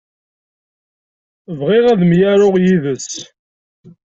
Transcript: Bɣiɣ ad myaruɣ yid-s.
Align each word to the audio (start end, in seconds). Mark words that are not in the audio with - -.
Bɣiɣ 1.59 1.85
ad 1.91 2.01
myaruɣ 2.09 2.55
yid-s. 2.63 3.09